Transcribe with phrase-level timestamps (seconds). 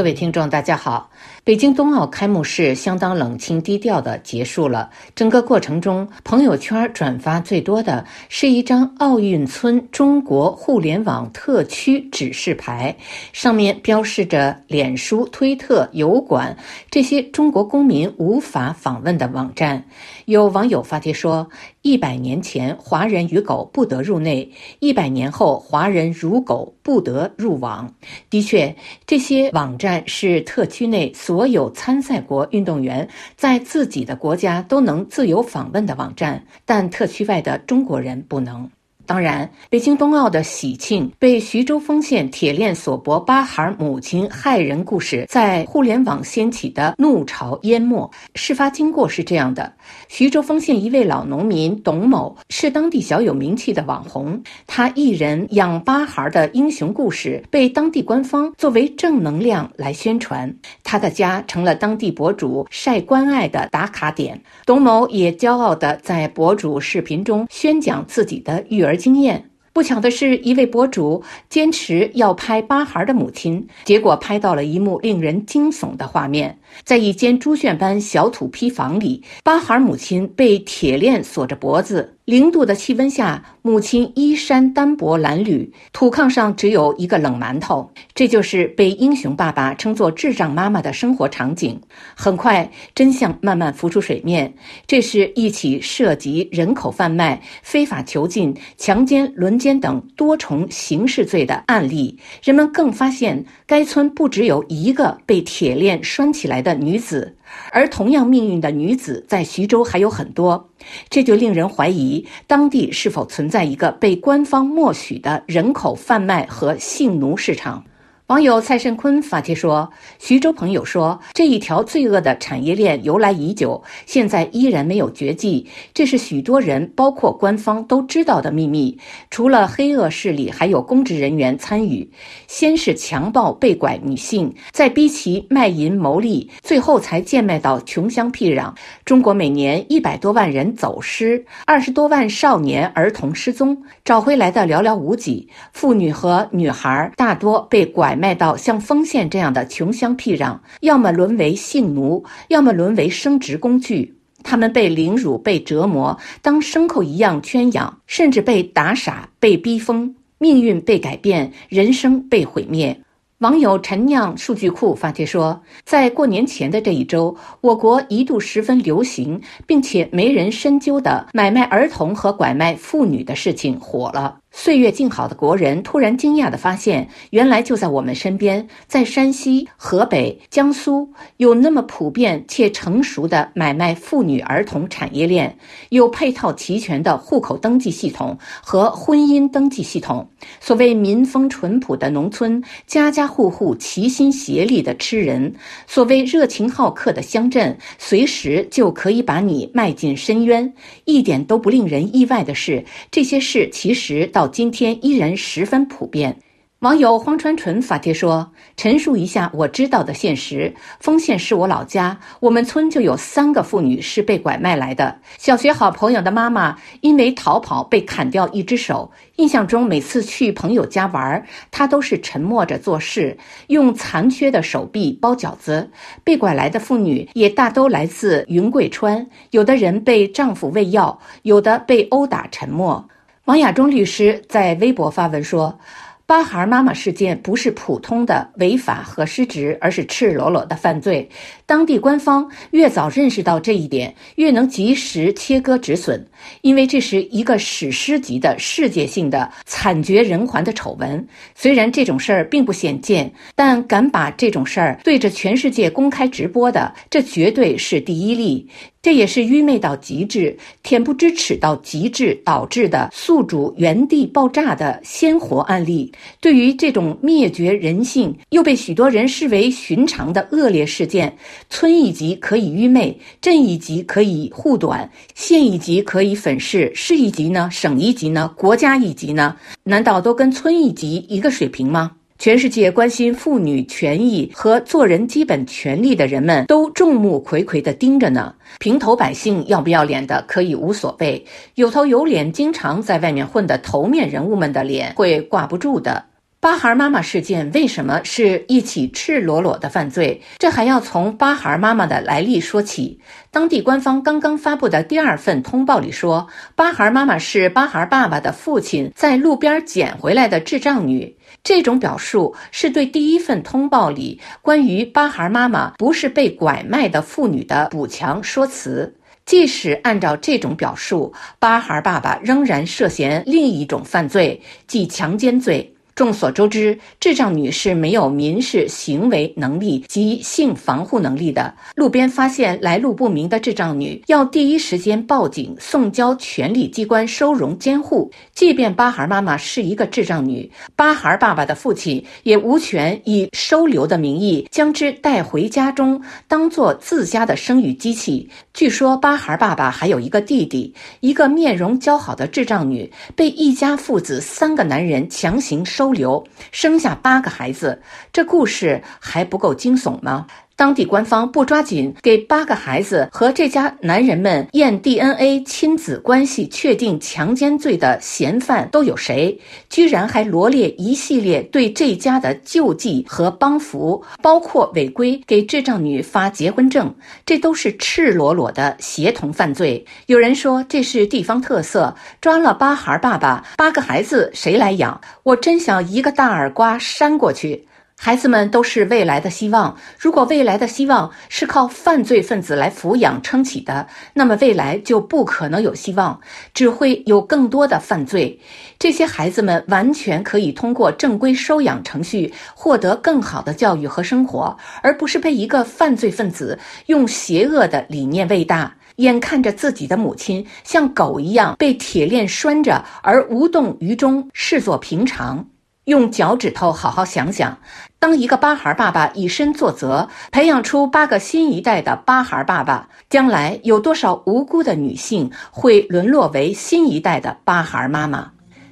[0.00, 1.10] 各位听众，大家好。
[1.42, 4.90] 北京冬奥开幕式相当冷清低调的结束了。
[5.14, 12.94] 整个过程中，朋友圈转发最多的是一张奥运村中国互联网特区指示牌，
[13.32, 16.54] 上面标示着脸书、推特、油管
[16.90, 19.82] 这些中国公民无法访问的网站。
[20.26, 21.48] 有网友发帖说
[21.82, 24.46] ：“一百年前，华人与狗不得入内；
[24.78, 27.92] 一百年后，华人如狗不得入网。”
[28.28, 38.68] 的确，这些网站是特区内所所有参赛国运动员在自己的国家都能自由访问的网站，但特区外的中国人不能。
[39.06, 48.08] 当然，北京冬奥的喜庆被徐州丰县铁链锁脖八孩母亲害人故事在互联网掀起的怒潮淹没。
[48.36, 49.72] 事发经过是这样的：
[50.06, 60.54] 徐州丰县一位老农民董某是当地小有名气的网红，他一人养八孩的英雄故事被当地官方作为正能量来宣传，
[60.90, 64.42] 他的家成了当地博主晒关爱的打卡点。
[64.66, 68.96] 董某也骄傲地在博主视频中宣讲自己的育儿。
[68.96, 76.58] 经验不巧的是，一位博主坚持要拍八孩的母亲，结果拍到了一幕令人惊悚的画面。
[76.82, 82.16] 在一间猪圈般小土坯房里，八孩母亲被铁链锁着脖子。
[82.30, 87.90] 零度的气温下，母亲衣衫单薄褴褛，土炕上只有一个冷馒头。
[88.14, 91.80] 这就是被英雄爸爸称作“智障妈妈”的生活场景。
[92.14, 94.54] 很快，真相慢慢浮出水面，
[94.86, 102.16] 这是一起涉及人口贩卖、非法囚禁、强奸、轮奸等多重刑事罪的案例。
[102.44, 107.34] 人们更发现，该村不只有一个被铁链拴起来的女子。
[107.72, 110.70] 而同样命运的女子在徐州还有很多，
[111.08, 117.84] 这就令人怀疑当地是否存在一个被官方默许的人口贩卖和性奴市场。
[118.30, 119.90] 网友蔡胜坤发帖说
[120.20, 125.66] ：“徐州朋友说，这一条罪恶的产业链由来已久，现在依然没有绝迹。
[125.92, 128.96] 这是许多人，包括官方都知道的秘密。
[129.32, 132.08] 除了黑恶势力，还有公职人员参与。
[132.46, 138.72] 先是强暴被拐女性，再逼其卖淫牟利，最后才贱卖到穷乡僻壤。
[139.04, 145.48] 中国每年一百多万人走失，二十多万少年儿童失踪，找回来的寥寥无几。
[145.72, 154.14] 妇女和女孩大多被拐。”卖到像丰县这样的穷乡僻壤，要么沦为性奴，要么沦为生殖工具。
[154.42, 163.00] 他们被凌辱、被折磨，当牲口一样圈养，甚至被打傻、被逼疯，命运被改变，人生被毁灭。
[163.38, 174.39] 网友陈酿数据库发帖说，在过年前的这一周，我国一度十分流行并且没人深究的买卖儿童和拐卖妇女的事情火了。
[174.52, 185.56] 岁月静好的国人突然惊讶地发现，原来就在我们身边，在山西、河北、江苏，有那么普遍且成熟的买卖妇女儿童产业链，
[185.90, 190.28] 有配套齐全的户口登记系统和婚姻登记系统。
[190.60, 195.52] 所谓民风淳朴的农村，家家户户齐心协力的吃人；
[195.86, 200.74] 所谓热情好客的乡镇，随时就可以把你迈进深渊。
[201.04, 204.39] 一点都不令人意外的是，这些事其实到。
[204.40, 206.34] 到今天依然十分普遍。
[206.78, 210.74] 网友荒川纯发帖说：“陈述一下我知道的现实。
[210.98, 215.14] 丰县是我老家，我们村就有三个妇女是被拐卖来的。
[215.36, 219.12] 小学好朋友的妈妈因为逃跑被砍掉一只手。
[219.36, 223.36] 印象中，每次去朋友家玩，她都是沉默着做事，
[223.66, 225.90] 用残缺的手臂包饺子。
[226.24, 233.06] 被拐来的妇女也大都来自云贵川，有的人被丈夫喂药，有的被殴打沉默。”
[233.46, 235.78] 王亚中律师在微博发文说。
[236.26, 241.28] 巴孩妈妈事件不是普通的违法和失职，而是赤裸裸的犯罪。
[241.70, 246.26] 当地官方越早认识到这一点，越能及时切割止损，
[246.62, 251.24] 因为这是一个史诗级的世界性的惨绝人寰的丑闻。
[251.54, 258.68] 虽然这种事儿并不鲜见，但敢把这种事儿对着全世界公开直播的，这绝对是第一例。
[259.02, 260.54] 这也是愚昧到极致、
[260.84, 266.12] 恬不知耻到极致导致的宿主原地爆炸的鲜活案例。
[266.38, 271.34] 对于这种灭绝人性又被许多人视为寻常的恶劣事件，
[271.68, 277.68] 村一级可以愚昧，镇一级可以护短，县一级可以粉饰，市一级呢？
[277.70, 278.52] 省一级呢？
[278.56, 279.56] 国家一级呢？
[279.84, 282.12] 难道都跟村一级一个水平吗？
[282.38, 288.54] 全世界关心妇女权益和做人基本权利的人们都众目睽睽地盯着呢。
[288.78, 296.24] 平头百姓要不要脸的可以无所谓，有头有脸、经常在外面混的头面人物们的脸会挂不住的。
[296.62, 300.42] 巴孩妈妈事件为什么是一起赤裸裸的犯罪？
[300.58, 303.18] 这还要从巴孩妈妈的来历说起。
[303.50, 311.34] 当地官方刚刚发布的第二份通报里说，巴孩妈妈是巴孩爸爸的父亲在路边捡回来的智障女。
[311.64, 319.16] 这种表述是对第一份通报里关于巴孩妈妈不是被拐卖的妇女的补强说辞。
[319.46, 325.94] 即使按照这种表述，巴孩爸爸仍然涉嫌另一种犯罪，即强奸罪。
[326.20, 331.72] 众所周知，智障女是没有民事行为能力及性防护能力的。
[331.94, 338.30] 路边发现来路不明的智障女，要第一时间报警，送交权力机关收容监护。
[338.52, 348.46] 即便巴孩妈妈是一个智障女，巴孩爸爸的父亲也无权以收留的名义将之带回家中，当做自家的生育机器。
[348.74, 356.09] 据说，巴孩爸爸还有一个弟弟，一个面容姣好的智障女，被一家父子三个男人强行收。
[356.12, 358.02] 留生下八个孩子，
[358.32, 360.46] 这故事还不够惊悚吗？
[360.80, 369.60] 当地官方不抓紧给八个孩子和这家男人们验 DNA，亲子关系确定强奸罪的嫌犯都有谁？
[369.90, 380.02] 居然还罗列一系列对这家的救济和帮扶，包括违规给智障女发结婚证，这都是赤裸裸的协同犯罪。
[380.28, 385.20] 有人说这是地方特色，抓了八孩爸爸，八个孩子谁来养？
[385.42, 387.86] 我真想一个大耳刮扇过去。
[388.22, 389.96] 孩子们都是未来的希望。
[390.18, 396.38] 如果未来的希望是靠犯罪分子来抚养撑起的，那么未来就不可能有希望，
[396.74, 398.60] 只会有更多的犯罪。
[398.98, 408.94] 这些孩子们完全可以通过正规收养程序获得更好的教育和生活，而不是被一个犯罪分子用邪恶的理念喂大。
[409.16, 415.69] 眼看着自己的母亲像狗一样被铁链拴着，而无动于衷，视作平常。
[416.04, 417.78] 用脚趾头好好想想，
[418.18, 428.50] 当一个八孩爸爸以身作则，培养出八个新一代的八孩爸爸，将来有多少无辜的女性会沦落为新一代的八孩妈妈？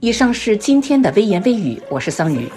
[0.00, 2.50] 以上是今天的微言微语，我是桑榆。